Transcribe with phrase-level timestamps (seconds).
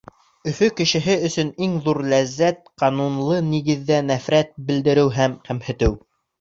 [0.51, 5.99] Өфө кешеһе өсөн иң ҙур ләззәт— ҡанунлы нигеҙҙә нәфрәт белдереү һәм кәмһетеү.